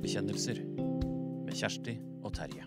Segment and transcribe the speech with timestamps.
[0.00, 0.58] Historiebekjennelser
[1.44, 1.92] med Kjersti
[2.24, 2.64] og Terje.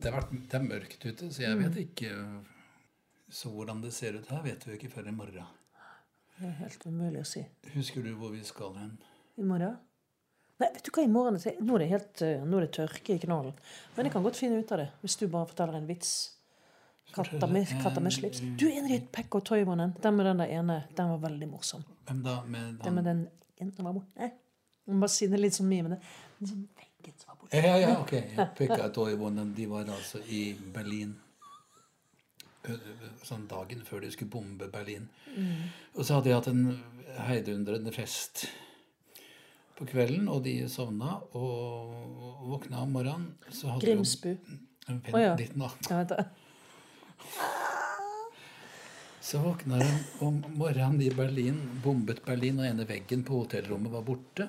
[0.00, 2.14] Det, har vært, det er mørkt ute, så jeg vet ikke
[3.28, 5.52] Så hvordan det ser ut her, vet vi ikke før i morgen.
[6.38, 7.44] Det er helt umulig å si.
[7.76, 8.96] Husker du hvor vi skal hen?
[9.36, 9.76] I morgen?
[10.60, 13.14] Nei, vet du hva, i morgen nå, er det helt, eh, nå er det tørke
[13.14, 13.54] i knollen.
[13.96, 16.12] Men jeg kan godt finne ut av det hvis du bare forteller en vits.
[17.14, 18.42] Katta med, katta med slips.
[18.60, 19.96] Du er Pekk og Toivonen.
[20.02, 20.76] Den med den der ene.
[20.96, 21.82] Den var veldig morsom.
[22.06, 22.36] Hvem da?
[22.46, 23.24] Med Den med den
[23.58, 24.30] ene som var borte.
[24.86, 27.64] Må bare si det litt sånn mye, men det den veggen som var borte.
[27.64, 28.14] Ja, ja, ok.
[28.60, 31.16] Pekka og Toymannen, de var altså i Berlin
[33.24, 35.08] sånn dagen før de skulle bombe Berlin.
[35.96, 36.66] Og så hadde de hatt en
[37.26, 38.44] heidundrende fest
[39.80, 43.32] på kvelden, og de sovna og våkna om morgenen.
[43.48, 44.30] Så hadde de Grimsbu.
[44.86, 45.34] Vent Å, ja.
[45.38, 45.70] litt nå.
[49.20, 49.88] Så våkna de
[50.26, 54.48] om morgenen i Berlin, bombet Berlin, og ene veggen på hotellrommet var borte.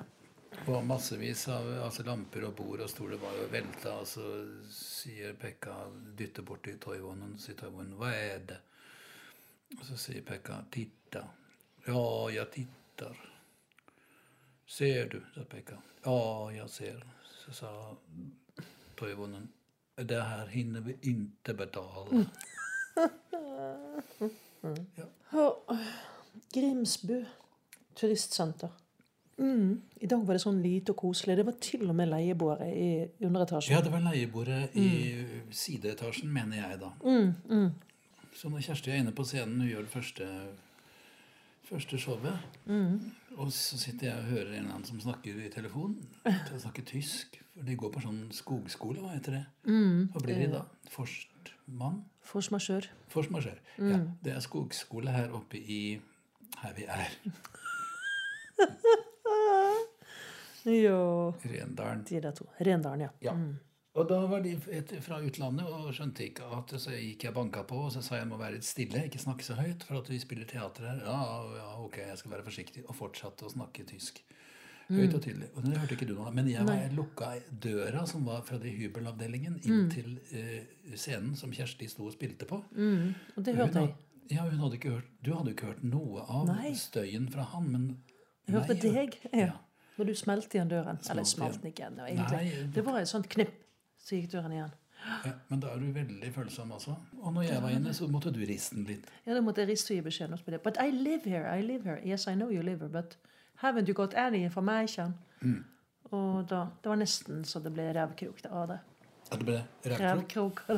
[0.65, 3.97] Og massevis av altså lamper og bord og stoler var jo velta.
[4.01, 4.27] Og så
[4.73, 5.77] sier Pekka,
[6.17, 8.61] dytter bort til Toivonen, sier Toivonen, hva er det?
[9.79, 11.23] Og så sier Pekka, titta.
[11.87, 13.30] Ja, jeg titter.
[14.71, 15.75] Ser du, sa Pekka.
[16.05, 17.01] Ja, jeg ser.
[17.27, 17.69] Så sa
[18.95, 19.49] Toivonen,
[19.99, 22.21] det her hinner vi ikke betale.
[26.55, 27.17] Grimsbu
[27.99, 28.71] turistsenter.
[29.37, 29.81] Mm.
[29.99, 31.35] I dag var det sånn lite og koselig.
[31.41, 32.89] Det var til og med leieboere i
[33.27, 33.75] underetasjen.
[33.75, 34.87] Ja, det var leiebordet i
[35.51, 36.95] sideetasjen, mener jeg da.
[38.39, 40.23] Så når Kjersti er inne på scenen, hun gjør det første,
[41.71, 42.33] første showet,
[43.37, 46.01] og så sitter jeg og hører en eller annen som snakker i telefonen.
[46.25, 49.45] til å snakke tysk, for de går på sånn skogskole, hva heter det?
[50.11, 50.63] Hva blir de da?
[50.91, 52.01] Forstmann?
[53.11, 53.59] Force majeure.
[53.77, 53.89] Mm.
[53.91, 55.99] Ja, det er skogskole her oppe i
[56.61, 57.07] her vi er,
[60.65, 61.33] Ja.
[61.41, 62.03] Rendalen.
[62.05, 62.45] De der to.
[62.61, 63.09] Rendalen, ja.
[63.21, 63.31] Ja.
[63.99, 64.53] Og da var de
[65.03, 68.29] fra utlandet og skjønte ikke at Så gikk jeg banka på og så sa jeg
[68.29, 71.01] må være litt stille, ikke snakke så høyt, for at vi spiller teater her.
[71.03, 71.17] Ja,
[71.57, 72.85] ja, ok, jeg skal være forsiktig.
[72.87, 74.21] Og fortsatte å snakke tysk.
[74.91, 75.47] Høyt og tydelig.
[75.55, 76.31] Og det hørte ikke du noe.
[76.35, 77.31] Men jeg, var, jeg lukka
[77.63, 82.47] døra som var fra det hybelavdelingen, inn til uh, scenen som Kjersti sto og spilte
[82.49, 82.59] på.
[82.59, 83.93] Og det hørte jeg.
[84.31, 86.71] Ja, hun hadde ikke hørt, Du hadde ikke hørt noe av Nei.
[86.79, 87.87] støyen fra han, men
[88.47, 89.17] Jeg hørte Nei, deg.
[89.35, 89.57] Ja.
[89.97, 91.01] Når du smelte igjen døren.
[91.11, 92.37] Eller Smalt smalt den ikke var, egentlig.
[92.37, 92.69] Nei.
[92.75, 93.51] det var et sånt knipp,
[94.01, 94.71] så gikk døren igjen.
[95.25, 96.93] Ja, men da er du veldig følsom, altså.
[97.21, 99.07] Og når jeg var inne, så måtte du riste den litt.
[99.25, 100.33] Ja, da måtte jeg riste og gi beskjed.
[100.35, 100.59] også.
[100.63, 101.97] But I live here, I live here.
[102.05, 103.17] Yes, I know you live here, but
[103.63, 105.15] haven't you got any information?
[106.11, 108.79] Og da, det var nesten så det ble revkrok av det.
[109.31, 109.63] At det ble.
[109.85, 110.61] Revkrok.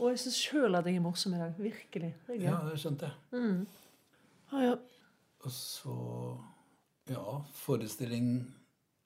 [0.00, 1.54] Og jeg syns sjøl at jeg er morsom i dag.
[1.60, 2.10] Virkelig.
[2.26, 2.38] Det.
[2.42, 3.66] Ja, det skjønte jeg.
[4.50, 4.74] Ah, ja.
[5.44, 5.94] Og så
[7.10, 8.54] Ja, forestilling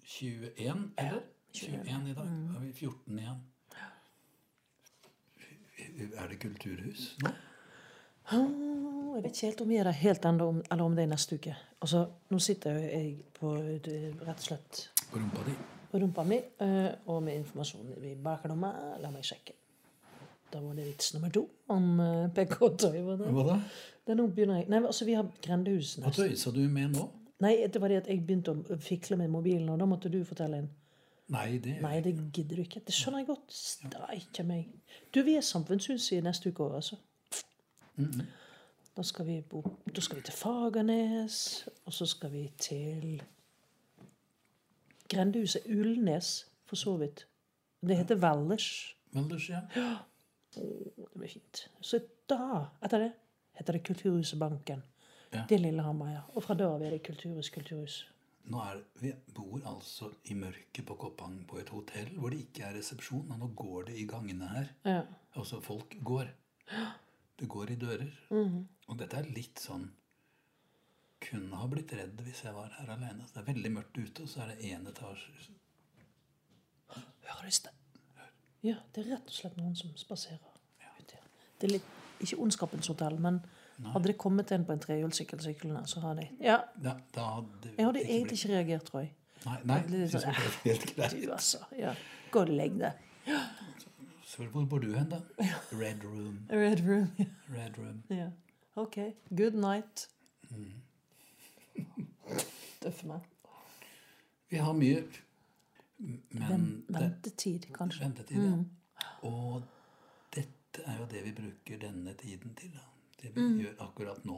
[0.06, 1.20] 21, eller?
[1.52, 2.24] 21 i dag.
[2.24, 3.40] Da Er vi 14 igjen?
[6.18, 7.30] Er det kulturhus nå?
[8.30, 8.44] Ah,
[9.16, 11.38] Jeg vet ikke helt om vi er der helt ennå, eller om det er neste
[11.38, 11.54] uke.
[11.80, 15.54] Altså, Nå sitter jeg på rett og slett På rumpa di?
[15.88, 18.72] på rumpa mi eh, og med informasjon i baklomma.
[19.00, 19.54] La meg sjekke.
[20.52, 22.98] Da var det vits nummer to om uh, PK Tøy.
[23.04, 23.56] Hva da?
[24.04, 27.08] Det er nå begynner jeg Nei, altså, vi har grendehus Hva tøysa du med nå?
[27.44, 30.22] Nei, det var det at jeg begynte å fikle med mobilen, og da måtte du
[30.28, 30.68] fortelle en.
[31.28, 32.80] Nei, det Nei, det gidder du ikke.
[32.86, 33.52] Det skjønner jeg godt.
[33.52, 34.68] Steike meg.
[35.14, 36.96] Du, vi er samfunnshuset i neste uke òg, altså.
[38.96, 39.60] Da skal, vi bo,
[39.94, 43.20] da skal vi til Fagernes, og så skal vi til
[45.08, 47.26] Grendehuset Ulnes, for så vidt.
[47.80, 48.96] Det heter Valdres.
[49.12, 49.60] Velders, ja.
[50.54, 50.64] Det
[51.14, 51.68] blir fint.
[51.80, 52.00] Så
[52.30, 53.12] da, etter det,
[53.60, 54.82] heter det Kulturhuset Banken.
[55.32, 55.44] Ja.
[55.48, 56.20] Det er Lillehammer, ja.
[56.34, 58.00] Og fra da av er det Kulturhus, Kulturhus.
[58.48, 62.64] Nå er, vi bor altså i mørket på Koppang på et hotell hvor det ikke
[62.64, 63.30] er resepsjon.
[63.34, 64.70] Og nå går det i gangene her.
[64.88, 65.02] Ja.
[65.34, 66.30] Altså, folk går.
[67.38, 68.12] Det går i dører.
[68.88, 69.88] Og dette er litt sånn
[71.18, 73.26] Kunne ha blitt redd hvis jeg var her alene.
[73.26, 75.56] Det er veldig mørkt ute, og så er det én etasje.
[77.28, 77.72] Høres det?
[78.62, 80.38] Ja, det er rett og slett noen som spaserer
[80.98, 81.26] ut her.
[81.58, 81.88] Det er litt,
[82.22, 83.40] ikke ondskapens hotell, men
[83.84, 85.40] hadde det kommet en på en trehjulssykkel
[85.86, 89.12] så hadde jeg Ja, Da, da hadde jeg hadde egentlig blitt- ikke reagert, tror jeg.
[89.46, 90.34] Nei, nei Det er det sånn, er
[90.64, 91.10] helt greit.
[91.22, 91.58] Du, altså.
[91.78, 91.94] Ja.
[92.32, 92.92] Gå og legg deg.
[94.52, 95.20] Hvor bor du hen, da?
[95.72, 96.46] Red Room.
[96.50, 97.10] Red room.
[97.18, 97.24] Ja.
[97.54, 98.02] Red Room.
[98.10, 98.30] ja.
[98.76, 98.96] Ok.
[99.34, 100.08] Good night.
[102.80, 103.20] Tøff meg.
[104.50, 105.02] Vi har mye
[106.30, 108.04] Men ventetid, kanskje.
[108.04, 109.08] ventetid, ja.
[109.28, 109.62] Og
[110.34, 112.70] dette er jo det vi bruker denne tiden til.
[112.76, 112.84] Da.
[113.18, 114.36] Det vi gjør akkurat nå.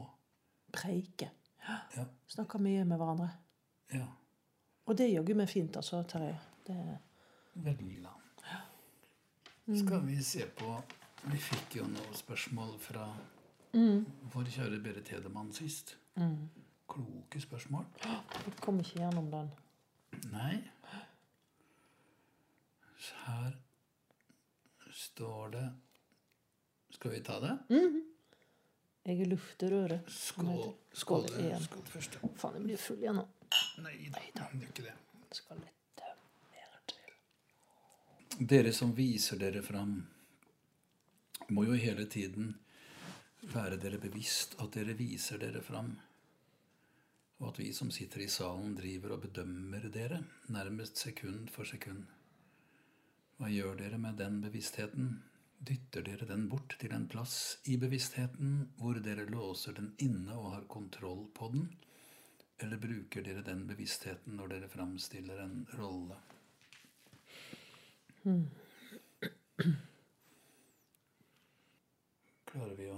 [0.73, 1.29] Preike.
[1.67, 2.05] Ja.
[2.27, 3.29] Snakker mye med hverandre.
[3.93, 4.07] ja.
[4.89, 6.33] Og det er jaggu meg fint, altså, Terje.
[6.67, 6.75] Det,
[7.53, 8.17] Veldig glad.
[9.77, 10.71] Skal vi se på
[11.29, 13.05] Vi fikk jo noen spørsmål fra
[14.33, 15.93] vår kjære Berit Hedemann sist.
[16.89, 17.85] Kloke spørsmål.
[18.45, 19.51] vi kom ikke gjennom den.
[20.33, 20.57] Nei.
[22.97, 23.53] Så Her
[24.91, 25.67] står det
[26.91, 27.55] Skal vi ta det?
[29.07, 30.09] Jeg er lufterøret.
[30.13, 30.47] Skål.
[30.93, 31.63] Skål Skål, igjen.
[31.65, 32.17] skål først.
[32.37, 33.23] Faen, jeg blir full igjen nå.
[33.81, 34.93] Nei da, det er ikke det.
[35.31, 36.03] Det skal litt
[36.51, 38.45] mer til.
[38.53, 39.95] Dere som viser dere fram,
[41.51, 42.53] må jo hele tiden
[43.51, 45.95] være dere bevisst at dere viser dere fram.
[47.41, 50.21] Og at vi som sitter i salen, driver og bedømmer dere,
[50.53, 52.05] nærmest sekund for sekund.
[53.41, 55.15] Hva gjør dere med den bevisstheten?
[55.61, 57.35] Dytter dere den bort til en plass
[57.69, 61.67] i bevisstheten hvor dere låser den inne og har kontroll på den?
[62.57, 66.17] Eller bruker dere den bevisstheten når dere framstiller en rolle?
[72.51, 72.97] Klarer vi å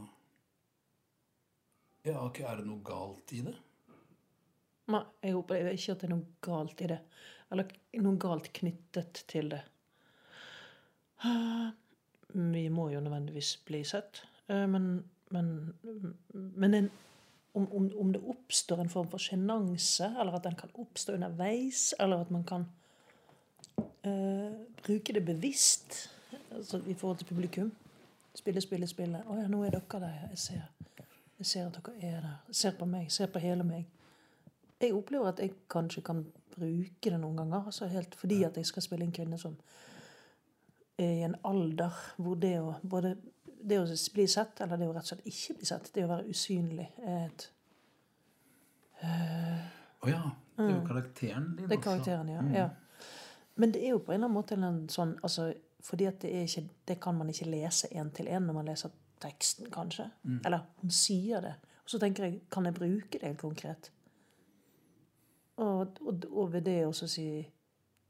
[2.07, 2.47] Ja, ikke.
[2.47, 3.57] er det noe galt i det?
[4.91, 6.99] Nei, jeg opplever ikke at det er noe galt i det.
[7.51, 9.63] Eller noe galt knyttet til det.
[12.29, 14.23] Vi må jo nødvendigvis bli sett.
[14.49, 15.73] eh, Men, men,
[16.33, 16.91] men en,
[17.53, 22.21] om, om, det oppstår en form for sjenanse, eller at den kan oppstå underveis, eller
[22.21, 22.65] at man kan
[24.05, 24.51] uh,
[24.83, 26.09] bruke det bevisst
[26.51, 27.71] altså i forhold til publikum
[28.35, 29.19] Spille, spille, spille.
[29.29, 30.13] 'Å ja, nå er dere der.
[30.31, 30.61] Jeg ser,
[31.37, 32.37] jeg ser at dere er der.
[32.51, 33.11] Ser på meg.
[33.11, 33.85] Ser på hele meg.'
[34.81, 36.25] Jeg opplever at jeg kanskje kan
[36.55, 37.65] bruke det noen ganger.
[37.65, 39.53] Altså helt fordi at jeg skal spille en kvinne som
[40.97, 43.15] i en alder hvor det å både
[43.63, 46.11] det å bli sett, eller det å rett og slett ikke bli sett, det å
[46.11, 47.49] være usynlig, er et
[50.03, 50.23] Å ja.
[50.55, 51.69] Det er jo karakteren din Mm.
[51.69, 52.41] Det er karakteren, ja.
[52.53, 52.69] ja.
[53.55, 55.53] Men det er jo på en eller annen måte en sånn altså,
[55.83, 58.91] Fordi at det, ikke, det kan man ikke lese én til én når man leser
[59.19, 60.05] teksten, kanskje.
[60.45, 61.55] Eller hun sier det.
[61.83, 63.91] Og så tenker jeg, kan jeg bruke det helt konkret?
[65.57, 67.25] Og, og, og ved det også si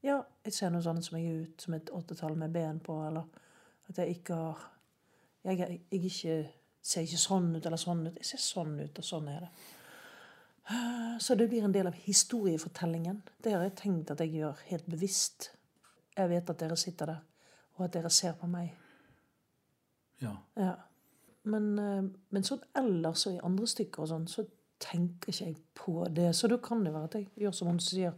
[0.04, 2.98] Ja, jeg ser noe sånn som jeg er ut, som et åttetall med ben på,
[3.08, 3.24] eller
[3.90, 4.70] at jeg ikke har
[5.44, 6.34] Jeg, jeg, jeg ikke,
[6.80, 8.16] ser ikke sånn ut eller sånn ut.
[8.16, 9.50] Jeg ser sånn ut, og sånn er det.
[11.20, 13.22] Så det blir en del av historiefortellingen.
[13.44, 15.50] Det har jeg tenkt at jeg gjør helt bevisst.
[16.16, 17.20] Jeg vet at dere sitter der,
[17.76, 18.72] og at dere ser på meg.
[20.24, 20.38] Ja.
[20.56, 20.74] Ja.
[21.44, 24.46] Men, eh, men sånn ellers og i andre stykker og sånn, så
[24.80, 26.30] tenker ikke jeg på det.
[26.36, 28.16] Så da kan det være at jeg gjør som hun sier.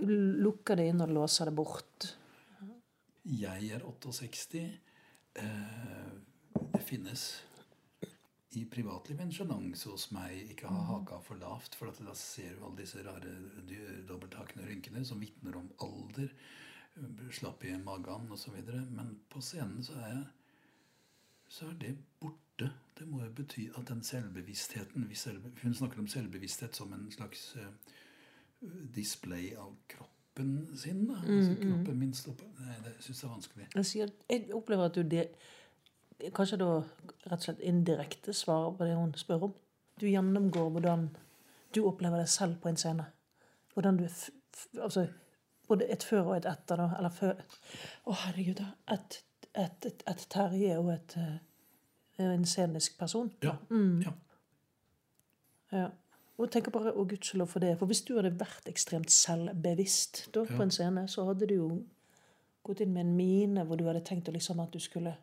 [0.00, 2.10] Lukker det inn og låser det bort.
[3.24, 4.62] Jeg er 68.
[5.40, 6.12] Eh,
[6.54, 7.24] det finnes
[8.54, 11.78] i privatlivet en sjenanse hos meg ikke ha haka for lavt.
[11.78, 13.32] For at da ser du alle disse rare
[14.08, 16.30] dobbelthakene og rynkene som vitner om alder.
[17.34, 18.58] Slapp i magen osv.
[18.94, 20.24] Men på scenen så er jeg
[21.54, 22.70] så er det borte.
[22.98, 25.06] Det må jo bety at den selvbevisstheten
[25.62, 27.68] Hun snakker om selvbevissthet som en slags eh,
[28.94, 31.06] display av kroppen sin.
[31.08, 31.18] Da.
[31.22, 33.66] Altså, kroppen min står på Nei, det syns jeg er vanskelig.
[33.74, 35.26] Jeg, sier, jeg opplever at du det,
[36.34, 36.70] kanskje da
[37.26, 39.54] rett og slett indirekte svarer på det hun spør om.
[40.00, 41.08] Du gjennomgår hvordan
[41.74, 43.06] du opplever deg selv på en scene.
[43.74, 44.06] Hvordan du
[44.80, 45.06] altså,
[45.68, 46.76] Både et før og et etter.
[46.76, 47.38] da, Eller før
[48.04, 48.58] Å, herregud.
[48.60, 49.22] da, Et,
[49.54, 53.30] et, et, et Terje og et, eh, en scenisk person.
[53.42, 53.54] Ja.
[54.04, 54.12] ja.
[55.72, 55.88] Ja.
[56.34, 57.76] Og tenker bare, å gudskjelov for det.
[57.78, 61.68] For hvis du hadde vært ekstremt selvbevisst da, på en scene, så hadde du jo
[62.66, 65.14] gått inn med en mine hvor du hadde tenkt liksom at du skulle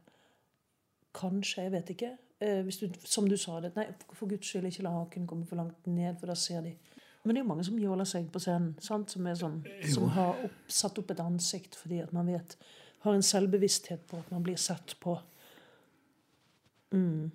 [1.11, 2.09] Kanskje, jeg vet ikke.
[2.39, 3.73] Eh, du, som du sa det.
[3.75, 3.83] Nei,
[4.15, 6.71] for Guds skyld, ikke la haken komme for langt ned, for da ser de.
[7.23, 8.71] Men det er jo mange som jåler seg på scenen.
[8.81, 9.11] sant?
[9.13, 9.57] Som, sånn,
[9.91, 12.57] som har opp, satt opp et ansikt fordi at man vet
[13.01, 15.15] Har en selvbevissthet på at man blir sett på.
[16.93, 17.31] Mm.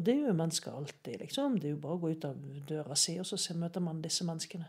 [0.00, 1.18] Og det gjør mennesker alltid.
[1.20, 1.58] liksom.
[1.60, 2.36] Det er jo bare å gå ut av
[2.68, 4.68] døra si, og så møter man disse menneskene.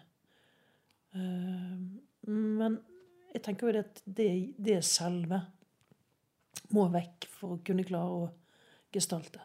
[1.15, 1.77] Eh,
[2.27, 2.75] men
[3.31, 4.27] jeg tenker jo det at det,
[4.59, 5.39] det selve
[6.75, 8.27] må vekk for å kunne klare å
[8.91, 9.39] gestalte.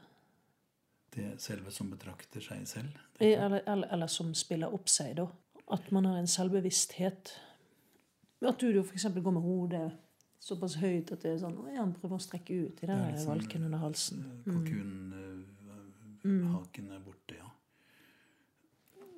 [1.14, 2.98] Det selve som betrakter seg selv.
[3.20, 5.28] Eh, Eller, eller, eller som spiller opp seg, da.
[5.70, 7.30] At man har en selvbevissthet.
[8.42, 9.06] At du f.eks.
[9.14, 9.86] går med hodet
[10.42, 13.30] såpass høyt at det er sånn ja, han prøver å strekke ut i den liksom,
[13.32, 14.18] valken under halsen.
[14.44, 15.38] valken under
[16.26, 16.54] halsen.
[16.54, 17.50] Haken er borte, ja.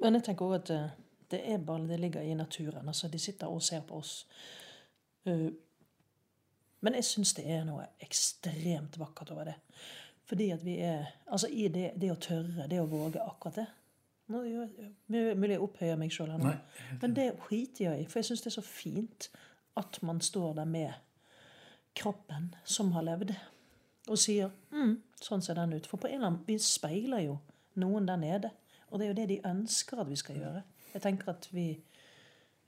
[0.02, 0.90] Men jeg tenker også at det,
[1.30, 2.88] det er bare det ligger i naturen.
[2.88, 4.26] altså De sitter og ser på oss.
[5.26, 5.48] Eh,
[6.80, 9.54] men jeg syns det er noe ekstremt vakkert over det.
[10.28, 13.66] Fordi at vi er Altså i det, det å tørre, det å våge akkurat det.
[14.28, 16.52] Nå gjør jeg- Mulig jeg opphøyer meg sjøl her nå.
[17.00, 19.28] Men det skiter jeg i, for jeg syns det er så fint
[19.76, 20.92] at man står der med
[21.96, 23.34] kroppen som har levd,
[24.08, 25.86] og sier mm, 'sånn ser den ut'.
[25.86, 27.38] For på en eller annen Vi speiler jo
[27.74, 28.50] noen der nede.
[28.90, 30.62] Og det er jo det de ønsker at vi skal gjøre.
[30.94, 31.80] Jeg tenker at vi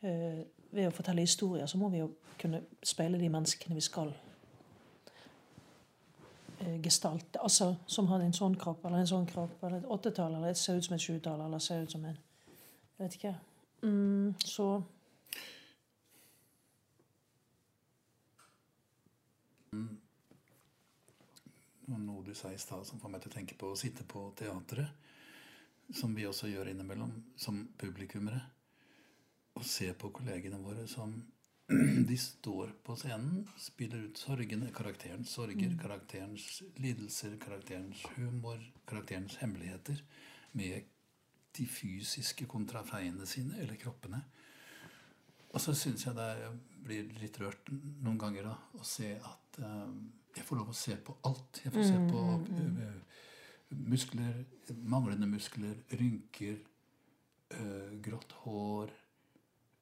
[0.03, 4.13] øh, Ved å fortelle historier så må vi jo kunne speile de menneskene vi skal
[6.61, 7.43] øh, gestalte.
[7.43, 10.57] Altså som har en sånn kropp, eller en sånn kropp, eller et åttetall, eller et
[10.57, 12.17] ser ut som et sjutall, eller ser ut som en
[12.99, 13.35] Jeg vet ikke.
[13.83, 14.83] Mm, så
[19.73, 20.10] var
[21.99, 24.29] noe du sa i stad som får meg til å tenke på å sitte på
[24.39, 25.09] teatret,
[25.95, 28.41] som vi også gjør innimellom som publikummere,
[29.59, 31.17] og se på kollegene våre som
[32.11, 40.03] de står på scenen, spiller ut sorgene, karakterens sorger, karakterens lidelser, karakterens humor, karakterens hemmeligheter,
[40.59, 40.87] med
[41.59, 44.23] de fysiske kontrafeiene sine, eller kroppene.
[45.51, 46.51] Og så syns jeg det
[46.87, 49.95] blir litt rørt noen ganger da, å se at eh,
[50.37, 51.63] jeg får lov å se på alt.
[51.65, 52.25] Jeg får se på
[52.61, 53.21] eh,
[53.91, 54.43] muskler,
[54.83, 56.59] manglende muskler, rynker,
[57.57, 58.93] eh, grått hår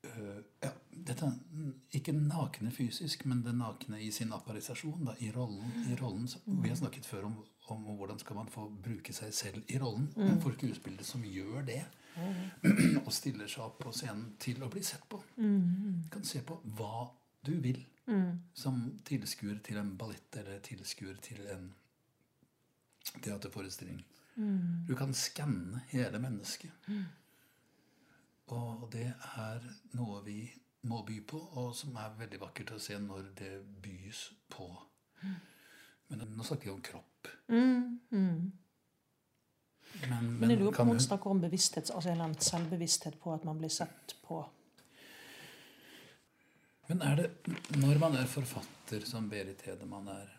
[0.09, 5.31] eh, ja, dette, er Ikke nakne fysisk, men det nakne i sin apparisasjon, da, i
[5.35, 5.73] rollen.
[5.89, 6.29] I rollen
[6.63, 7.39] vi har snakket før om,
[7.75, 10.09] om hvordan skal man få bruke seg selv i rollen.
[10.17, 11.83] Men for skuespillere som gjør det,
[13.07, 15.21] og stiller seg opp på scenen til å bli sett på.
[16.11, 17.07] kan se på hva
[17.47, 17.79] du vil
[18.55, 21.75] som tilskuer til en ballett eller tilskuer til en
[23.23, 24.05] teaterforestilling.
[24.89, 26.71] Du kan skanne hele mennesket.
[28.49, 29.61] Og det er
[29.99, 30.51] noe vi
[30.89, 34.69] må by på, og som er veldig vakkert å se når det bys på.
[36.09, 37.29] Men nå snakker vi om kropp.
[40.09, 43.19] Men, Men jeg lurer på om hun- snakker om bevissthet, altså en eller annen selvbevissthet
[43.21, 44.45] på at man blir sett på.
[46.89, 47.29] Men er det
[47.77, 50.31] når man er forfatter, som Berit Hedemann er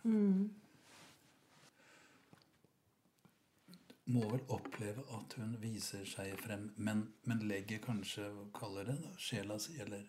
[4.10, 8.25] Må vel oppleve at hun viser seg frem, men, men legger kanskje,
[8.58, 10.01] kaller det, da, sjela si eller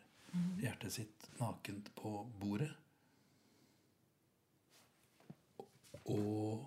[0.62, 2.70] hjertet sitt nakent på bordet.
[6.08, 6.64] Og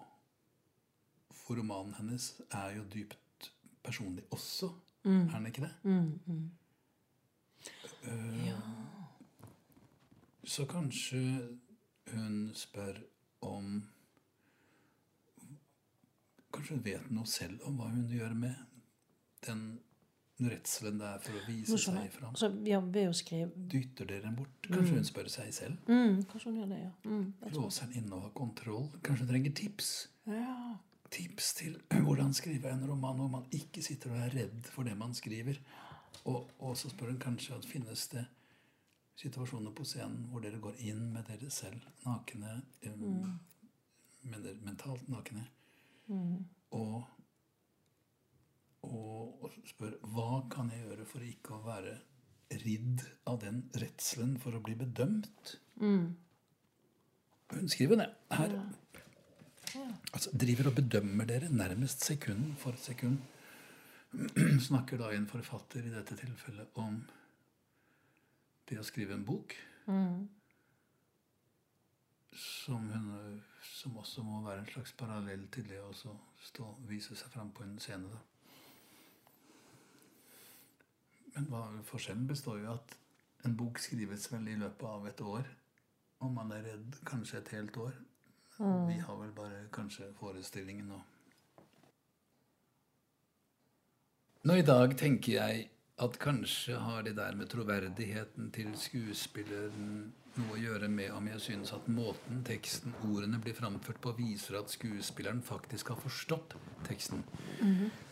[1.34, 3.50] for romanen hennes er jo dypt
[3.84, 4.70] personlig også,
[5.10, 5.74] er den ikke det?
[8.04, 8.93] Eh,
[10.44, 11.20] Så kanskje
[12.12, 13.00] hun spør
[13.42, 13.82] om
[16.54, 18.54] Kanskje hun vet noe selv om hva hun gjør med
[19.48, 19.64] den
[20.44, 22.36] redselen det er for å vise Nå seg fram.
[22.38, 22.80] Så, ja,
[23.74, 24.68] Dytter dere den bort?
[24.68, 25.80] Kanskje hun spør seg selv?
[25.88, 26.92] mm, Kanskje hun gjør det, ja.
[27.10, 27.26] Mm.
[27.56, 28.88] Låser den inne og har kontroll?
[29.06, 29.94] Kanskje hun trenger tips?
[30.30, 30.58] ja.
[31.14, 34.96] Tips til hvordan skrive en roman hvor man ikke sitter og er redd for det
[34.98, 35.60] man skriver.
[36.26, 38.24] Og, og så spør hun kanskje at finnes det
[39.20, 43.28] situasjoner på scenen hvor dere går inn med dere selv nakne, mm.
[44.32, 45.46] med dere mentalt nakne,
[46.74, 47.04] og,
[48.84, 51.98] og, og spør hva kan jeg gjøre for ikke å være
[52.64, 55.56] ridd av den redselen for å bli bedømt?
[57.54, 58.58] Hun skriver det her.
[60.14, 63.22] Altså, driver og bedømmer dere nærmest sekund for sekund.
[64.68, 67.00] Snakker da en forfatter i dette tilfellet om
[68.70, 69.56] det å skrive en bok.
[72.34, 76.14] Som, hun, som også må være en slags parallell til det å så
[76.48, 78.10] stå vise seg fram på en scene.
[78.10, 78.22] Da.
[81.36, 82.98] Men hva, forskjellen består jo at
[83.48, 85.48] en bok skrives vel i løpet av et år.
[86.24, 87.96] Og man er redd kanskje et helt år.
[88.88, 91.00] Vi har vel bare kanskje forestillingen nå.
[94.44, 95.68] Nå i dag tenker jeg
[96.02, 101.42] at kanskje har det der med troverdigheten til skuespilleren noe å gjøre med om jeg
[101.44, 106.56] synes at måten teksten, ordene, blir framført på, viser at skuespilleren faktisk har forstått
[106.88, 107.22] teksten.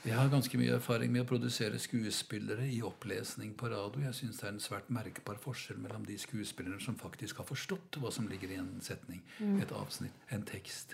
[0.05, 4.03] Jeg har ganske mye erfaring med å produsere skuespillere i opplesning på radio.
[4.05, 7.97] Jeg syns det er en svært merkbar forskjell mellom de skuespillere som faktisk har forstått
[7.97, 9.25] hva som ligger i en setning,
[9.57, 10.93] et avsnitt, en tekst,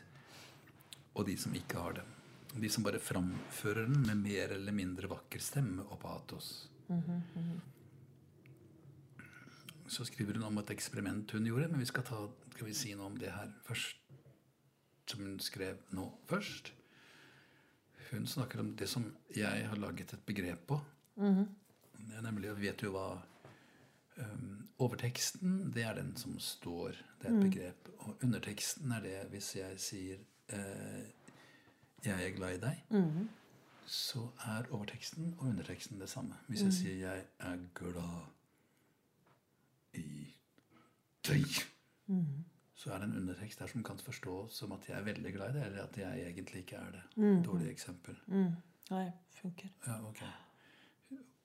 [1.18, 2.08] og de som ikke har det.
[2.56, 6.70] De som bare framfører den med mer eller mindre vakker stemme og patos.
[9.88, 12.26] Så skriver hun om et eksperiment hun gjorde, men vi skal, ta,
[12.56, 14.04] skal vi si noe om det her først.
[15.08, 16.74] Som hun skrev nå først.
[18.12, 20.82] Hun snakker om det som jeg har laget et begrep på.
[21.16, 21.48] Mm -hmm.
[22.22, 23.22] nemlig, vet jo hva
[24.18, 26.98] Um, overteksten, det er den som står.
[27.22, 27.90] Det er et begrep.
[27.98, 30.18] Og underteksten er det hvis jeg sier
[30.50, 31.04] eh,
[32.06, 32.82] 'jeg er glad i deg',
[33.88, 36.36] så er overteksten og underteksten det samme.
[36.48, 38.26] Hvis jeg sier 'jeg er glad
[39.94, 40.34] i
[41.28, 41.64] deg',
[42.76, 45.50] så er det en undertekst der som kan forstås som at jeg er veldig glad
[45.50, 47.02] i det, eller at jeg egentlig ikke er det.
[47.46, 48.20] Dårlig eksempel.
[48.28, 48.52] Mm.
[48.90, 49.68] Nei, funker.
[49.88, 50.22] Ja, ok.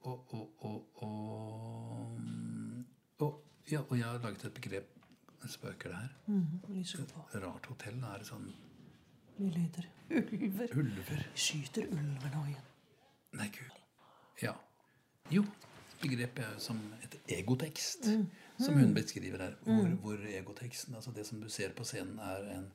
[0.00, 2.18] Og, og, og, og,
[3.18, 4.99] og, ja, og jeg har laget et begrep
[5.46, 6.08] Spøker det her?
[6.26, 6.46] Mm.
[7.42, 8.52] Rart hotell er det sånn
[9.38, 9.88] Mye lyder.
[10.10, 10.76] Ulver.
[10.76, 11.24] ulver.
[11.34, 12.68] Skyter ulver nå igjen.
[13.38, 13.78] Nei, gud.
[14.42, 14.52] Ja.
[15.32, 15.44] Jo,
[16.02, 18.08] begrepet er som et egotekst.
[18.58, 19.54] Som hun beskriver her.
[19.62, 22.72] Hvor, hvor egoteksten, altså det som du ser på scenen, er en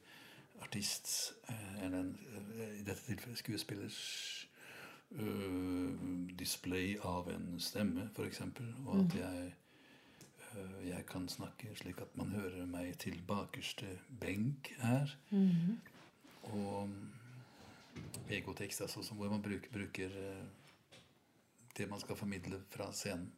[0.61, 2.19] artists eh, Eller en,
[2.55, 3.99] eh, i dette tilfellet skuespillers
[5.11, 5.93] øh,
[6.39, 8.41] display av en stemme, f.eks.
[8.85, 9.53] Og at jeg
[10.57, 13.85] øh, jeg kan snakke slik at man hører meg til bakerste
[14.19, 15.17] benk her.
[16.53, 16.89] Og
[18.29, 21.01] egotekst, altså hvor man bruker, bruker eh,
[21.77, 23.31] det man skal formidle fra scenen,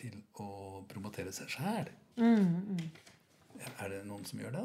[0.00, 1.88] til å promotere seg sjæl.
[2.24, 4.62] Er det noen som gjør det?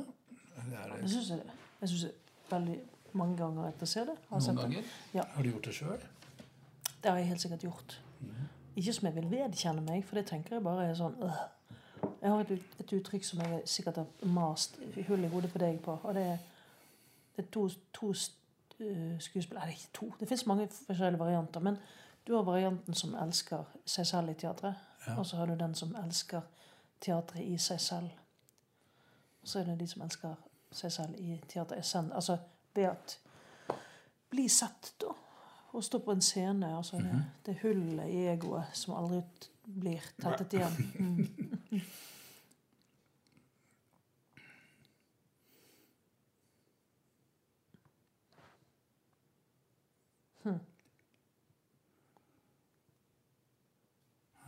[0.55, 2.13] Er Det det syns jeg, jeg synes jeg
[2.51, 2.77] veldig
[3.19, 4.15] mange ganger etter å se det.
[4.29, 4.85] Har sett ganger?
[4.85, 5.17] det.
[5.17, 5.25] Ja.
[5.33, 6.05] Har du gjort det sjøl?
[7.03, 7.97] Det har jeg helt sikkert gjort.
[8.75, 11.43] Ikke som jeg vil vedkjenne meg, for det tenker jeg bare er sånn øh.
[12.21, 15.77] Jeg har et, et uttrykk som jeg sikkert har mast hull i hodet på deg
[15.83, 15.95] på.
[16.03, 16.43] Og det er,
[17.35, 20.11] det er to, to uh, skuespill Nei, det ikke to.
[20.19, 21.59] Det fins mange forskjellige varianter.
[21.59, 21.77] Men
[22.27, 24.75] du har varianten som elsker seg selv i teatret.
[25.07, 25.17] Ja.
[25.19, 26.41] Og så har du den som elsker
[27.01, 28.09] teatret i seg selv.
[29.41, 30.35] Og så er det de som elsker
[30.71, 31.95] seg selv i teatret.
[32.11, 32.37] Altså
[32.75, 33.19] ved at
[34.29, 35.13] bli sett, da.
[35.75, 36.71] Å stå på en scene.
[36.77, 39.21] Altså det, det hullet i egoet som aldri
[39.65, 40.81] blir tettet igjen.
[41.05, 41.64] Mm.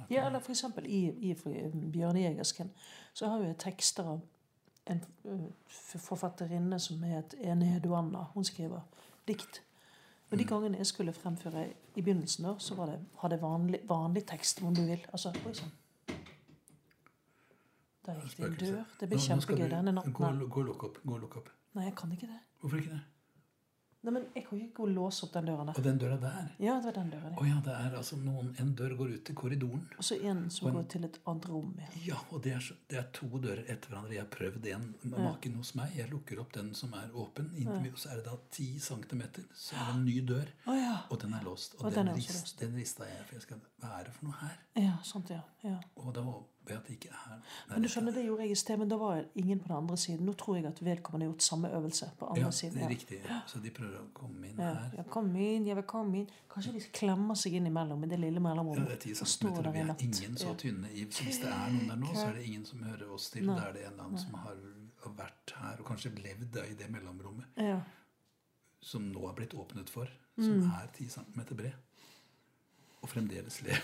[0.09, 2.19] Ja, eller eksempel i, i for- Bjørne
[3.13, 4.21] så har vi tekster av
[4.87, 8.27] en uh, forfatterinne som het Ene Heduanna.
[8.33, 8.81] Hun skriver
[9.27, 9.61] dikt.
[10.31, 11.65] Og de gangene jeg skulle fremføre
[11.95, 15.03] i begynnelsen, da, så var det, hadde jeg vanlig, vanlig tekst, om du vil.
[15.11, 15.71] Altså, oi sånn.
[18.07, 18.95] Da gikk det en dør.
[18.99, 20.13] Det blir kjempegøy denne natten.
[20.15, 20.99] Gå og lukk opp.
[21.03, 21.49] Gå og lukk opp.
[21.75, 22.39] Nei, jeg kan ikke det.
[22.61, 23.01] Hvorfor ikke det?
[24.05, 25.77] Nei, men Jeg kan ikke gå og låse opp den døren der.
[25.79, 26.51] Og den døra der?
[26.61, 27.33] Ja, det var den døren.
[27.41, 29.81] Å ja, det er altså noen En dør går ut til korridoren.
[29.97, 31.73] Og så en som en- går til et annet rom.
[31.81, 31.87] Ja.
[32.05, 34.13] Ja, og det er, det er to dører etter hverandre.
[34.13, 35.95] Jeg har prøvd en maken hos meg.
[35.97, 39.43] Jeg lukker opp den som er åpen, inntil, og så er det da ti centimeter.
[39.53, 40.95] Så er det en ny dør, Å ja.
[41.09, 41.75] og den er låst.
[41.79, 44.25] Og, Og den, den rist, den rista jeg, for jeg skal Hva er det for
[44.25, 44.57] noe her?
[44.75, 45.41] ja, sant, ja.
[45.63, 45.79] ja.
[45.97, 46.23] Og da
[46.67, 48.77] håper jeg at det ikke er Nei, Men du skjønner, det gjorde jeg i sted,
[48.79, 50.25] men da var ingen på den andre siden.
[50.27, 52.73] Nå tror jeg at vedkommende har gjort samme øvelse på andre Ja, siden.
[52.77, 53.19] det er riktig.
[53.47, 54.91] Så de prøver å komme inn her.
[54.97, 56.29] ja, kom inn, jeg vil komme inn.
[56.51, 58.89] Kanskje de klemmer seg inn imellom i det lille mellomrommet.
[58.89, 61.87] Ja, det er og står der Vi er ingen så tynne hvis det er noen
[61.87, 63.45] der nå, så er det ingen som hører oss til.
[63.47, 64.55] Da er det en eller annen som har
[65.15, 67.45] vært her og kanskje levd da i det mellomrommet.
[67.57, 67.79] Ja.
[68.81, 70.43] som nå er blitt åpnet for, Mm.
[70.61, 71.73] som er 10 cm bred.
[73.01, 73.81] Og fremdeles lever.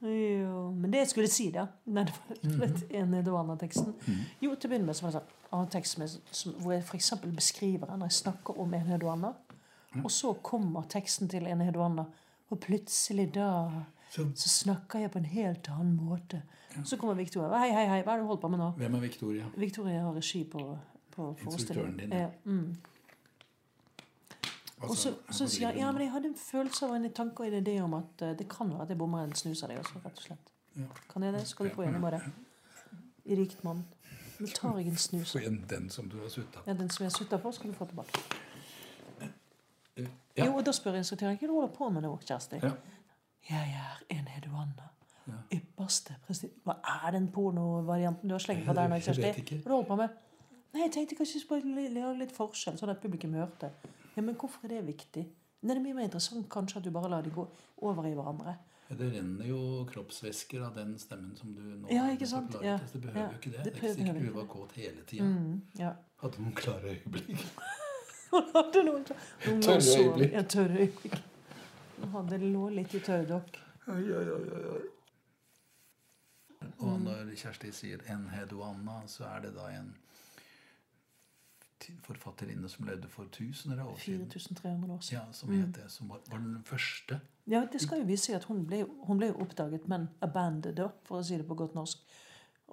[0.00, 2.14] Jo, men det jeg skulle si, da Nei, det
[2.58, 3.94] var litt en Eduana-teksten.
[4.42, 6.82] Jo, til å begynne med så var det sånn annen tekst med, som, hvor jeg
[6.82, 7.12] f.eks.
[7.36, 8.02] beskriver henne.
[8.02, 9.32] når jeg snakker om en Eduana.
[10.02, 12.04] Og så kommer teksten til en Eduana,
[12.50, 13.48] og plutselig da
[14.10, 16.42] Så så snakker jeg på en helt annen måte.
[16.84, 17.58] Så kommer Victoria.
[17.58, 18.70] Hei, hei, hei, hva er det du holder på med nå?
[18.78, 19.46] hvem er Victoria?
[19.56, 20.78] Victoria har regi på,
[21.14, 21.96] på forestillingen.
[21.98, 22.18] din, ja.
[22.18, 22.76] Ja, mm.
[24.88, 27.42] Og så, Altså, så sier jeg ja, men jeg hadde en følelse av en tanke
[27.44, 29.72] og en idé om at eh, det kan være at jeg bommer en snus av
[29.72, 30.54] deg også, rett og slett.
[30.76, 30.88] Ja.
[31.10, 31.44] Kan jeg det?
[31.48, 32.22] Skal du få en med det?
[33.24, 33.84] I rikt mann.
[34.38, 35.32] Nå tar jeg en snus.
[35.32, 36.70] Få igjen den som du har sutta på.
[36.70, 38.24] Ja, den som jeg har sutta på, skal du få tilbake.
[39.96, 40.08] Ja.
[40.44, 42.58] Jo, og da spør instruktøren hva du holder på med nå, Kjersti.
[42.62, 42.72] Ja.
[43.50, 44.90] Jeg er en heduanna.
[45.28, 45.38] Ja.
[45.56, 46.50] Ypperste presti...
[46.66, 49.60] Hva er den pornovarianten du har slengt på der nå, Jeg Kjersti?
[49.60, 50.20] Hva du holder på med?
[50.74, 53.70] Nei, jeg tenkte kanskje jeg skulle gjøre litt forskjell, sånn at publikum hørte.
[54.16, 55.24] Ja, Men hvorfor er det viktig?
[55.62, 57.48] Nei, Det er mye mer interessant kanskje at du bare lar de gå
[57.82, 58.56] over i hverandre.
[58.90, 62.54] Ja, Det renner jo kroppsvæsker av den stemmen som du nå Ja, ikke sant?
[62.62, 62.78] Ja.
[62.92, 63.28] Det behøver Ja.
[63.30, 63.64] jo ikke det.
[63.64, 65.24] Det Det er ikke sikkert du var kåt hele tida.
[65.24, 65.92] Mm, ja.
[66.22, 67.46] Hadde noen klare øyeblikk.
[68.30, 70.32] Hun hadde noen, Tørre øyeblikk.
[70.32, 71.22] Ja, tørre øyeblikk.
[72.00, 73.58] Hun hadde lå litt i tørrdokk.
[76.78, 79.94] Og når Kjersti sier 'en heduanna', så er det da en
[82.02, 84.26] forfatterinne som levde for tusener av år siden.
[84.30, 85.22] 4300 år siden.
[85.26, 85.88] Ja, som het det.
[85.92, 87.20] Som var, var den første.
[87.46, 91.20] Ja, det skal jo vise seg at hun ble, hun ble oppdaget, men abandoned, for
[91.20, 92.04] å si det på godt norsk.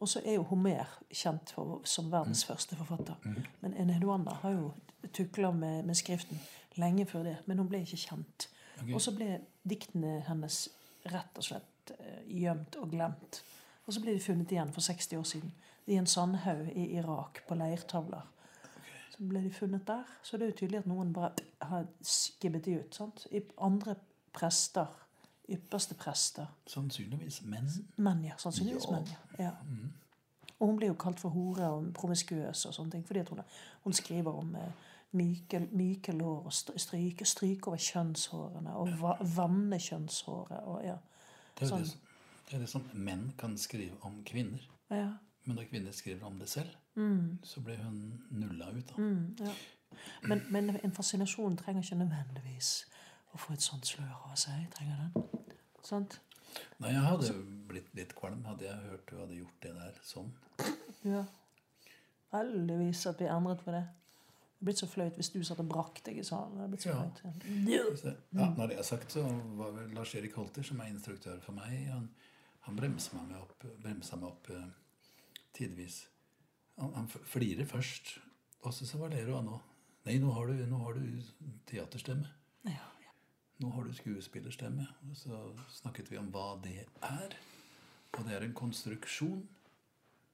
[0.02, 3.18] Og så er jo Homer kjent for, som verdens første forfatter.
[3.62, 4.72] Men Enheduanda har jo
[5.14, 6.40] tukla med, med skriften
[6.80, 8.48] lenge før det, men hun ble ikke kjent.
[8.80, 8.94] Okay.
[8.96, 10.64] Og så ble diktene hennes
[11.12, 13.42] rett og slett eh, gjemt og glemt.
[13.86, 15.54] Og så ble de funnet igjen for 60 år siden
[15.92, 18.26] i en sandhaug i Irak på leirtavler.
[19.30, 20.04] Ble de funnet der.
[20.24, 21.32] Så det er jo tydelig at noen bare
[21.62, 22.96] har skibbet de ut.
[22.96, 23.28] sant?
[23.32, 23.96] I andre
[24.34, 24.88] prester,
[25.50, 27.68] ypperste prester, Sannsynligvis menn.
[27.98, 28.34] menn, ja.
[28.38, 28.96] Sannsynligvis Ja.
[28.96, 29.08] menn,
[29.40, 29.44] ja.
[29.44, 29.52] ja.
[30.60, 33.40] Og hun blir jo kalt for hore og promiskuøs og sånne ting, fordi hun,
[33.84, 34.72] hun skriver om eh,
[35.12, 40.98] myke, myke lår og stry- stryke, stryke over kjønnshårene og va, vanne kjønnshåret og ja.
[41.60, 41.84] Det er, Sånn.
[41.84, 41.98] det,
[42.50, 44.62] det er det som menn kan skrive om kvinner.
[44.90, 45.12] ja.
[45.46, 46.70] Men når kvinner skriver om det selv,
[47.44, 48.00] så ble hun
[48.32, 48.88] nulla ut.
[48.90, 48.96] da.
[48.98, 49.54] Mm, ja.
[50.28, 52.72] Men, men en fascinasjon trenger ikke nødvendigvis
[53.34, 54.66] å få et sånt slør av seg.
[54.76, 55.30] Trenger den?
[55.84, 56.20] Sant?
[56.80, 57.34] Nei, Jeg hadde
[57.72, 60.32] blitt litt kvalm hadde jeg hørt du hadde gjort det der sånn.
[61.08, 61.24] Ja.
[62.32, 63.84] Heldigvis at vi endret på det.
[64.60, 66.60] Det blitt så flaut hvis du satt og brakk deg i salen.
[66.60, 67.00] Det blitt så Ja.
[67.02, 67.98] flaut.
[68.00, 69.24] Så, ja, når det er sagt, så
[69.58, 72.10] var vel Lars-Erik Holter, som er instruktør for meg, han,
[72.68, 74.68] han bremsa meg opp, bremsa meg opp eh,
[75.54, 76.08] tidvis.
[76.82, 78.16] Han, han flirer først,
[78.62, 79.60] og så, så du av nå?
[80.08, 81.04] Nei, nå har du, nå har du
[81.70, 82.30] teaterstemme.
[82.66, 83.14] Ja, ja.
[83.62, 84.88] Nå har du skuespillerstemme.
[85.10, 87.36] Og så snakket vi om hva det er.
[88.18, 89.44] Og det er en konstruksjon.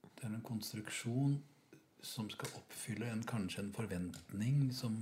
[0.08, 1.36] Det er en konstruksjon
[2.04, 5.00] som skal oppfylle en, kanskje en forventning som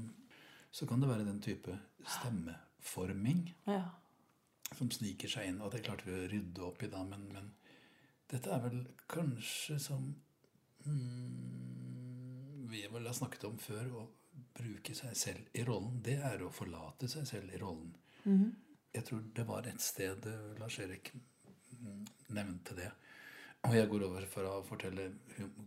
[0.75, 1.71] Så kan det være den type
[2.03, 3.85] stemmeforming ja.
[4.75, 5.61] som sniker seg inn.
[5.63, 7.53] Og det klarte vi å rydde opp i da, men, men
[8.27, 10.09] dette er vel kanskje som
[12.69, 14.05] vi vel har snakket om før, å
[14.55, 16.01] bruke seg selv i rollen.
[16.03, 17.93] Det er å forlate seg selv i rollen.
[18.95, 22.05] Jeg tror det var et sted eh, Lars-Erik mm,
[22.37, 22.91] nevnte det.
[23.65, 25.07] Og jeg går over fra å fortelle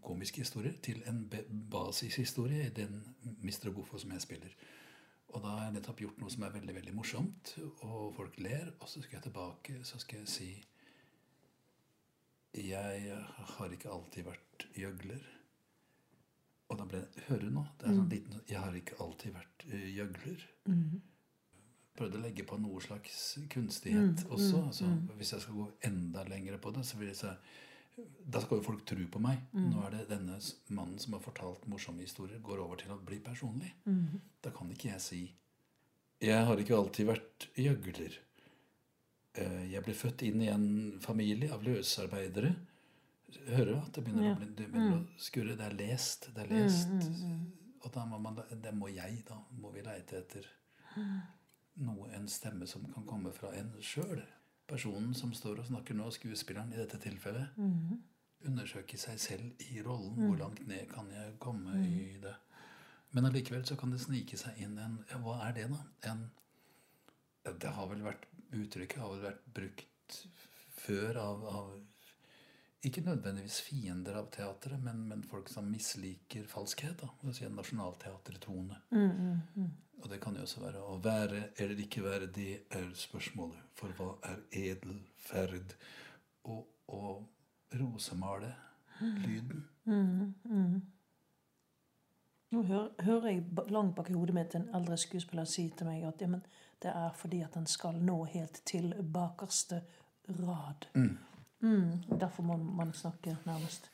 [0.04, 1.24] komiske historier til en
[1.72, 3.00] basishistorie i den
[3.42, 3.72] Mr.
[3.74, 4.54] Boffo som jeg spiller.
[5.34, 7.52] Og da har jeg nettopp gjort noe som er veldig veldig morsomt,
[7.84, 8.70] og folk ler.
[8.78, 10.50] Og så skal jeg tilbake så skal jeg si
[12.58, 13.18] Jeg
[13.54, 15.26] har ikke alltid vært gjøgler.
[16.68, 17.62] Og da ble det Hører du nå?
[17.78, 20.42] Det er sånn liten Jeg har ikke alltid vært gjøgler.
[20.68, 20.98] Mm.
[21.98, 24.60] Prøvde å legge på noe slags kunstighet også.
[24.68, 27.32] Altså, Hvis jeg skal gå enda lenger på det, så vil jeg si
[27.98, 29.40] da skal jo folk tro på meg.
[29.58, 30.36] Nå er det denne
[30.70, 33.72] mannen som har fortalt morsomme historier, går over til å bli personlig.
[34.44, 35.22] Da kan ikke jeg si
[36.22, 38.14] Jeg har ikke alltid vært gjøgler.
[39.38, 40.66] Eh, Jeg ble født inn i en
[41.04, 42.54] familie av løsarbeidere.
[43.48, 44.34] Hører du at det begynner, Ja.
[44.34, 45.56] å, bli, det begynner å skurre?
[45.56, 46.28] Det er lest.
[46.34, 47.10] Det er lest.
[47.84, 49.36] Og da må man Det må jeg, da.
[49.60, 50.46] Må vi leite etter
[51.76, 54.22] noe, en stemme som kan komme fra en sjøl.
[54.68, 57.48] Personen som står og snakker nå, skuespilleren i dette tilfellet,
[58.44, 60.16] undersøker seg selv i rollen.
[60.26, 62.34] Hvor langt ned kan jeg komme i det?
[63.12, 66.10] Men allikevel så kan det snike seg inn en ja, Hva er det, da?
[66.10, 66.30] En,
[67.58, 70.18] det har vel vært Uttrykket har vel vært brukt
[70.78, 71.72] før av, av
[72.86, 77.00] ikke nødvendigvis fiender av teatret, men, men folk som misliker falskhet.
[77.00, 78.78] da, altså En nasjonalteatertone.
[79.98, 83.64] Og det kan jo også være å være eller ikke være, det er spørsmålet.
[83.74, 85.74] For hva er edel ferd?
[86.44, 86.62] Og,
[86.94, 87.26] og
[87.80, 88.54] rosemale
[89.00, 89.66] lyden.
[92.48, 96.06] Nå hører, hører jeg langt bak i hodet mitt en eldre skuespiller si til meg
[96.08, 96.46] at ja, men
[96.82, 99.82] det er fordi at den skal nå helt til bakerste
[100.28, 100.88] rad.
[100.94, 103.90] Mm, derfor må man snakke nærmest.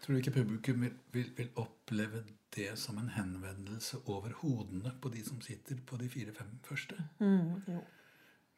[0.00, 2.22] Tror du ikke publikum vil, vil, vil oppleve
[2.56, 6.96] det som en henvendelse over hodene på de som sitter på de fire-fem første?
[7.18, 7.82] Mm, jo.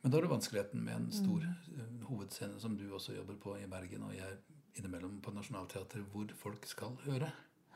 [0.02, 2.04] Men da er det vanskeligheten med en stor mm.
[2.08, 4.38] hovedscene som du også jobber på i Bergen, og jeg
[4.78, 7.30] innimellom på Nationaltheatret, hvor folk skal høre.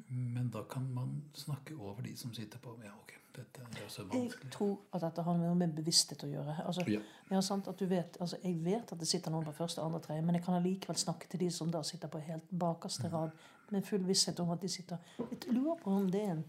[0.08, 4.04] Men da kan man snakke over de som sitter på Ja, ok, dette er så
[4.04, 4.44] vanskelig.
[4.44, 6.54] Jeg tror at dette har noe med bevissthet å gjøre.
[6.66, 7.00] Altså, Ja.
[7.30, 10.00] ja, sant, at du vet, altså, jeg vet at det sitter noen på første, andre,
[10.00, 13.30] tredje, men jeg kan allikevel snakke til de som da sitter på helt bakerste rad,
[13.70, 16.44] med full visshet om at de sitter Jeg lurer på om det er en,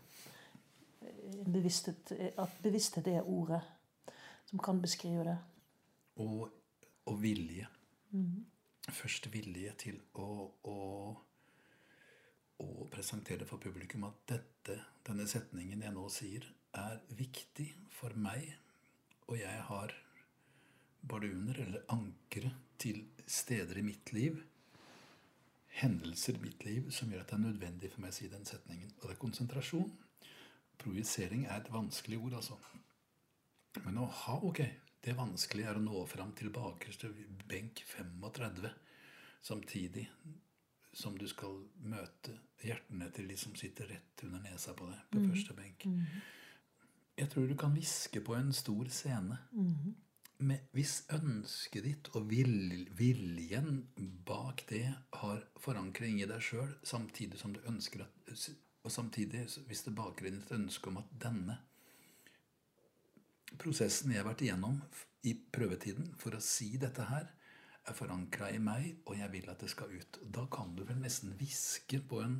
[1.02, 3.60] en bevissthet At bevissthet er ordet
[4.46, 5.38] som kan beskrive det.
[6.16, 6.50] Og,
[7.06, 7.68] og vilje.
[8.90, 10.78] Først vilje til å, å,
[12.60, 14.76] å presentere for publikum at dette,
[15.08, 16.46] denne setningen jeg nå sier,
[16.76, 18.52] er viktig for meg,
[19.30, 19.96] og jeg har
[21.10, 24.46] barduner eller ankre til steder i mitt liv.
[25.80, 28.44] hendelser i mitt liv som gjør at det er nødvendig for meg å si den
[28.46, 28.90] setningen.
[29.00, 29.92] Og det er konsentrasjon.
[30.82, 32.58] Projisering er et vanskelig ord, altså.
[33.86, 34.60] Men å ha Ok,
[35.06, 37.14] det vanskelige er å nå fram til bakerste
[37.48, 38.74] benk 35
[39.46, 40.10] samtidig
[40.94, 45.24] som du skal møte hjertene til de som sitter rett under nesa på deg på
[45.30, 45.88] første benk.
[47.20, 49.40] Jeg tror du kan hviske på en stor scene.
[50.40, 53.90] med hvis ønsket ditt og vil, viljen
[54.26, 54.86] bak det
[55.20, 58.50] har forankring i deg sjøl, samtidig som du ønsker at
[58.84, 61.58] Og samtidig, hvis det baker inn et ønske om at denne
[63.60, 64.78] prosessen jeg har vært igjennom
[65.28, 67.28] i prøvetiden for å si dette her,
[67.88, 70.20] er forankra i meg, og jeg vil at det skal ut.
[70.36, 72.40] Da kan du vel nesten hviske på en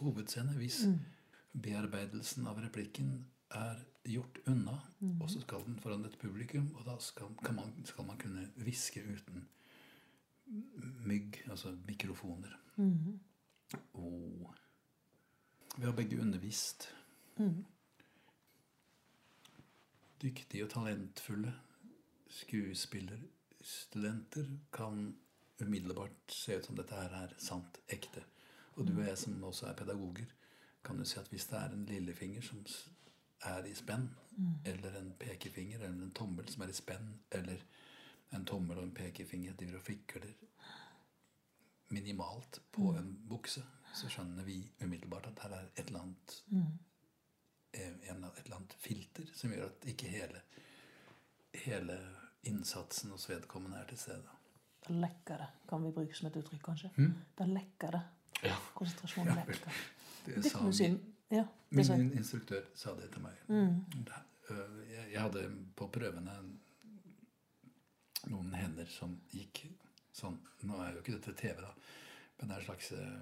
[0.00, 0.84] hovedscene hvis
[1.52, 4.76] bearbeidelsen av replikken er gjort unna,
[5.20, 8.46] og så skal den foran et publikum, og da skal, kan man, skal man kunne
[8.62, 9.48] hviske uten
[11.06, 12.54] mygg, altså mikrofoner.
[13.92, 14.54] Og
[15.76, 16.88] vi har begge undervist.
[20.22, 21.52] Dyktige og talentfulle
[23.60, 25.18] skuespillerstudenter kan
[25.58, 28.22] umiddelbart se ut som dette her er sant, ekte.
[28.76, 30.26] Og du og jeg som også er pedagoger,
[30.84, 32.64] kan jo si at hvis det er en lillefinger som
[33.44, 34.08] er i spenn,
[34.64, 37.60] eller en pekefinger eller en tommel som er i spenn, eller
[38.32, 40.30] en tommel og en pekefinger driver og fikler
[41.88, 43.62] minimalt på en bukse,
[43.94, 46.78] så skjønner vi umiddelbart at her er et eller annet mm.
[47.72, 50.42] en, et eller annet filter som gjør at ikke hele,
[51.64, 51.98] hele
[52.42, 54.36] innsatsen hos vedkommende er til stede.
[54.86, 56.90] Da lekker det, kan vi bruke som et uttrykk, kanskje.
[57.38, 58.02] Da lekker det.
[58.48, 58.56] Ja.
[58.74, 59.80] Konsentrasjonen lekker.
[60.26, 61.00] Det, sa min,
[61.30, 63.36] Ja, det min sa instruktør sa det til meg.
[63.48, 65.44] Det- øh, Jeg, hadde
[65.76, 66.34] på prøvene
[68.30, 69.62] noen hender som gikk
[70.12, 71.70] sånn Nå er jo ikke dette TV, da,
[72.38, 73.20] men det er en slags øh,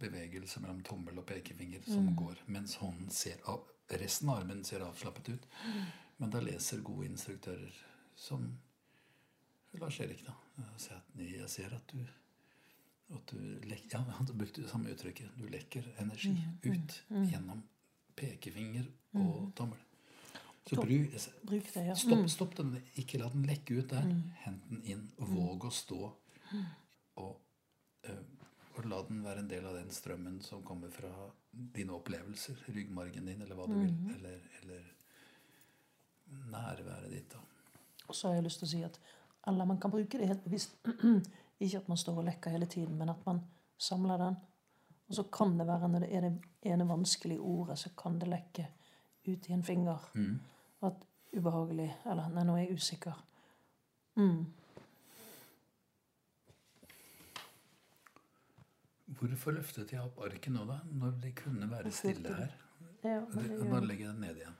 [0.00, 4.80] bevegelse mellom tommel og pekefinger som går mens hånden ser av, resten av armen ser
[4.86, 5.46] avslappet ut.
[6.18, 7.74] Men da leser gode instruktører
[8.18, 8.46] som
[9.78, 10.34] Lars Erik, da.
[10.64, 12.00] at Jeg ser at du
[13.08, 15.30] at du lekker, ja, Han brukte det samme uttrykket.
[15.36, 17.62] Du lekker energi ut gjennom
[18.18, 19.78] pekefinger og tommel.
[20.68, 21.14] Så bruk,
[21.48, 21.94] Bruk det, ja.
[21.96, 22.74] stopp, stopp den.
[23.00, 24.04] Ikke la den lekke ut der.
[24.44, 25.06] Hent den inn.
[25.16, 26.10] Våg å stå.
[27.22, 27.38] Og,
[28.04, 28.20] eh,
[28.76, 31.08] og la den være en del av den strømmen som kommer fra
[31.50, 32.60] dine opplevelser.
[32.68, 33.94] Ryggmargen din, eller hva du vil.
[34.18, 34.84] Eller, eller
[36.52, 37.32] nærværet ditt.
[37.32, 37.40] da.
[38.08, 39.00] Og så har jeg lyst til å si at
[39.48, 40.74] eller man kan bruke det helt bevisst.
[41.60, 43.40] Ikke at man står og lekker hele tiden, men at man
[43.78, 44.36] samler den.
[45.08, 46.32] Og så kan det være, når det er det
[46.68, 48.66] ene vanskelige ordet, så kan det lekke
[49.28, 50.04] ut i en finger.
[50.82, 51.04] At
[51.36, 53.16] ubehagelig Eller nei, nå er jeg usikker.
[54.16, 54.46] Mm.
[59.18, 60.78] Hvorfor løftet jeg opp arket nå, da?
[60.92, 62.54] Når det kunne være stille her?
[63.04, 64.56] Ja, men det Det- gjør Bare legge den ned igjen.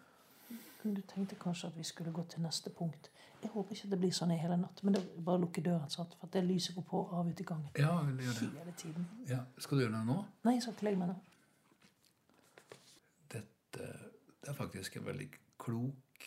[0.83, 3.11] Du tenkte kanskje at vi skulle gå til neste punkt.
[3.43, 4.83] Jeg håper ikke det blir sånn i hele natt.
[4.83, 6.17] Men det er bare lukke døren, sant?
[6.19, 7.71] for det lyset går på av ute i gangen.
[7.79, 8.51] Ja, jeg vil gjøre det.
[8.65, 9.09] Hele tiden.
[9.31, 9.41] Ja.
[9.59, 10.21] Skal du gjøre det nå?
[10.49, 11.19] Nei, jeg skal ikke legge meg nå.
[13.37, 13.89] Dette
[14.49, 15.27] det er faktisk en veldig
[15.61, 16.27] klok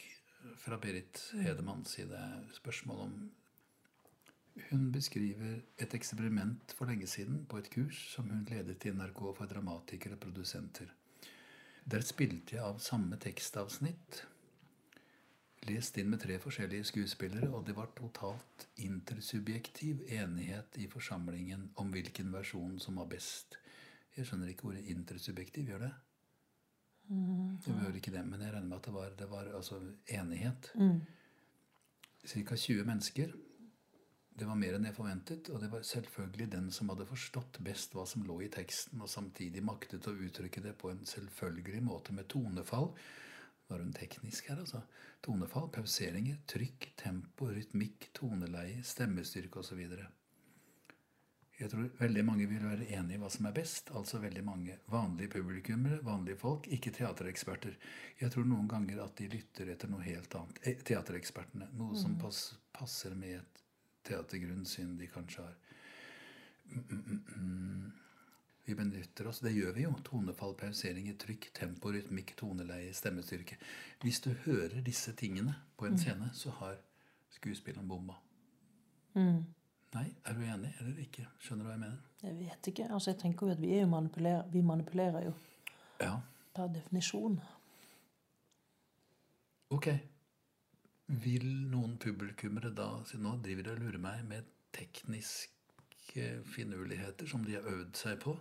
[0.62, 2.19] fra Berit Hedemanns side
[2.54, 3.13] spørsmål om
[4.69, 9.21] Hun beskriver et eksperiment for lenge siden på et kurs som hun ledet i NRK
[9.38, 10.91] for dramatikere og produsenter.
[11.88, 14.26] Der spilte jeg av samme tekstavsnitt,
[15.69, 21.91] lest inn med tre forskjellige skuespillere, og det var totalt intersubjektiv enighet i forsamlingen om
[21.93, 23.60] hvilken versjon som var best.
[24.17, 25.91] Jeg skjønner ikke ordet intersubjektiv, gjør det?
[27.65, 30.71] Det gjør ikke det, men jeg regner med at det var, det var altså enighet.
[32.26, 32.56] Ca.
[32.56, 33.34] 20 mennesker.
[34.39, 37.93] Det var mer enn jeg forventet, og det var selvfølgelig den som hadde forstått best
[37.93, 42.15] hva som lå i teksten, og samtidig maktet å uttrykke det på en selvfølgelig måte
[42.15, 42.93] med tonefall.
[43.72, 44.82] Er hun teknisk her, altså.
[45.24, 49.80] Tonefall, pauseringer, trykk, tempo, rytmikk, toneleie, stemmestyrke osv.
[51.62, 53.92] Jeg tror veldig mange vil være enig i hva som er best.
[53.98, 57.76] Altså veldig mange vanlige publikummere, vanlige folk, ikke teatereksperter.
[58.22, 60.62] Jeg tror noen ganger at de lytter etter noe helt annet.
[60.66, 61.70] Eh, Teaterekspertene.
[61.78, 63.62] Noe som pass, passer med et
[64.10, 65.60] teatergrunnsyn de kanskje har.
[66.72, 68.01] Mm, mm, mm, mm.
[68.72, 69.90] Vi benytter oss, det gjør vi jo.
[70.08, 73.58] Tonefall, pauseringer, trykk, tempo, rytmikk, toneleie, stemmestyrke.
[74.00, 76.78] Hvis du hører disse tingene på en scene, så har
[77.36, 78.16] skuespilleren bomma.
[79.18, 81.26] Nei, er du enig eller ikke?
[81.44, 81.98] Skjønner du hva jeg mener?
[82.24, 82.86] Jeg vet ikke.
[82.96, 85.34] altså Jeg tenker jo at vi er jo manipulerer, vi manipulerer jo
[86.00, 86.14] Ja.
[86.56, 87.42] per definisjon.
[89.76, 89.90] Ok.
[91.26, 97.44] Vil noen publikummere da si nå driver de og lurer meg med tekniske finurligheter som
[97.44, 98.38] de har øvd seg på.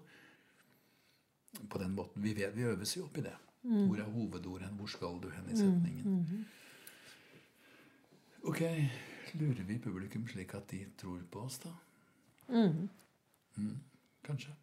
[1.69, 2.23] På den måten.
[2.23, 3.37] Vi, vet, vi øves jo opp i det.
[3.63, 3.87] Mm.
[3.87, 4.69] Hvor er hovedordet?
[4.69, 6.47] Hvor skal du hen i setningen?
[8.43, 8.61] Ok,
[9.35, 11.75] lurer vi publikum slik at de tror på oss, da?
[12.49, 12.89] Mm.
[13.57, 13.77] Mm,
[14.25, 14.55] kanskje.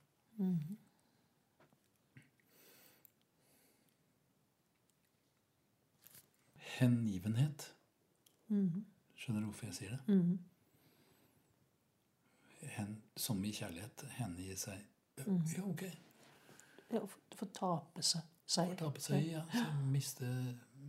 [6.78, 7.74] Hengivenhet.
[9.16, 10.02] Skjønner du hvorfor jeg sier det?
[12.78, 14.04] Hen, som i kjærlighet.
[14.18, 14.84] Hengi seg
[15.58, 15.84] Ja, ok.
[16.94, 17.02] Ja,
[17.36, 18.22] fortape seg.
[18.48, 18.78] seg.
[18.80, 19.42] Tape seg ja.
[19.52, 20.28] Så miste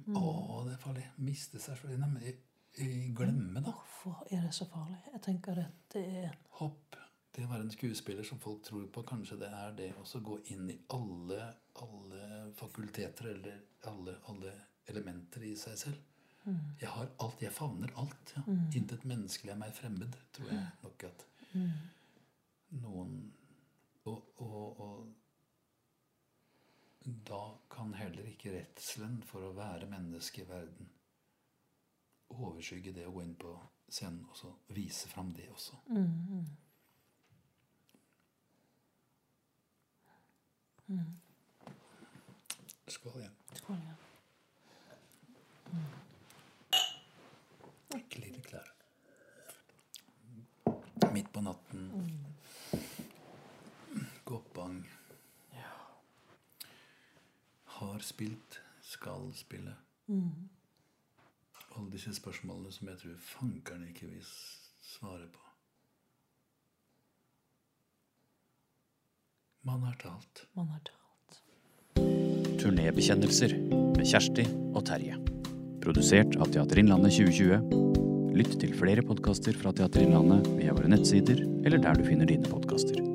[0.09, 1.03] Å, det er farlig.
[1.21, 1.99] Miste seg selv.
[1.99, 3.73] Nei, men i- i glemme, da.
[3.73, 4.97] Hvorfor er det så farlig?
[5.13, 6.97] Jeg tenker at det er Hopp.
[7.35, 10.39] Det å være en skuespiller som folk tror på, kanskje det er det å gå
[10.51, 14.53] inn i alle, alle fakulteter eller alle, alle
[14.89, 15.99] elementer i seg selv.
[16.81, 18.33] Jeg har alt, jeg favner alt.
[18.37, 18.43] Ja.
[18.75, 21.27] Intet menneskelig er meg fremmed, tror jeg nok at
[22.83, 23.33] noen
[24.07, 25.07] og, og, og
[27.05, 30.89] da kan heller ikke redselen for å være menneske i verden
[32.29, 33.53] overskygge det å gå inn på
[33.89, 35.79] scenen og så vise fram det også.
[42.89, 43.37] Skål igjen.
[43.61, 43.97] Skål, ja.
[47.99, 48.73] Ikke lite klær.
[51.13, 51.89] Midt på natten.
[51.93, 52.28] Gåpang.
[57.99, 59.73] Har spilt, skal spille.
[61.75, 64.29] Alle disse spørsmålene som jeg tror fankeren ikke vil
[64.87, 65.43] svare på.
[69.67, 70.45] Man har talt.
[70.55, 71.43] Man har talt.
[72.63, 75.19] Turnébekjennelser med Kjersti og Terje.
[75.83, 78.31] Produsert av Teater Innlandet 2020.
[78.39, 82.47] Lytt til flere podkaster fra Teater Innlandet via våre nettsider eller der du finner dine
[82.47, 83.08] podkaster.